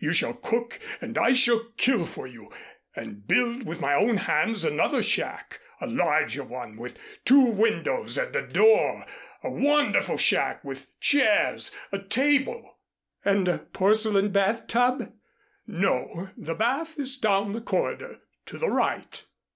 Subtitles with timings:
[0.00, 2.50] You shall cook and I shall kill for you,
[2.96, 8.34] and build with my own hands another shack, a larger one with two windows and
[8.34, 9.06] a door
[9.44, 12.80] a wonderful shack with chairs, a table"
[13.24, 15.12] "And a porcelain bathtub?"
[15.64, 19.24] "No the bath is down the corridor to the right."